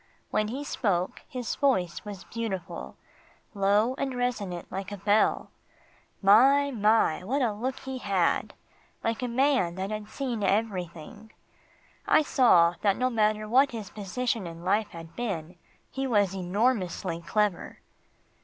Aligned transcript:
When 0.31 0.47
he 0.47 0.63
spoke, 0.63 1.21
his 1.27 1.53
voice 1.53 2.03
was 2.03 2.23
beautiful 2.23 2.95
low 3.53 3.93
and 3.99 4.15
resonant 4.17 4.71
like 4.71 4.91
a 4.91 4.97
bell. 4.97 5.51
My! 6.23 6.71
my! 6.71 7.23
what 7.23 7.43
a 7.43 7.53
look 7.53 7.77
he 7.81 7.99
had 7.99 8.55
like 9.03 9.21
a 9.21 9.27
man 9.27 9.75
that 9.75 9.91
had 9.91 10.09
seen 10.09 10.41
everything. 10.43 11.31
I 12.07 12.23
saw 12.23 12.73
that 12.81 12.97
no 12.97 13.11
matter 13.11 13.47
what 13.47 13.73
his 13.73 13.91
position 13.91 14.47
in 14.47 14.65
life 14.65 14.87
had 14.89 15.15
been, 15.15 15.55
he 15.91 16.07
was 16.07 16.33
enormously 16.33 17.21
clever. 17.21 17.77